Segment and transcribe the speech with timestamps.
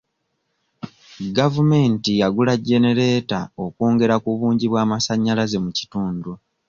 [1.37, 6.31] Gavumenti yagula genereeta okwongera ku bungi bw'amasanyalaze mu kitundu.